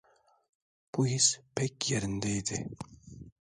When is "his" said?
1.09-1.27